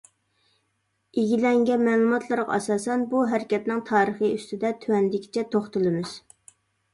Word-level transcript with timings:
ئىگىلەنگەن 1.23 1.83
مەلۇماتلارغا 1.87 2.55
ئاساسەن، 2.55 3.03
بۇ 3.11 3.21
ھەرىكەتنىڭ 3.35 3.83
تارىخى 3.91 4.31
ئۈستىدە 4.39 4.73
تۆۋەندىكىچە 4.87 5.47
توختىلىمىز. 5.53 6.17